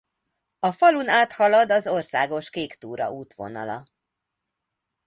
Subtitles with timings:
[0.59, 3.85] A falun áthalad az Országos Kéktúra útvonala.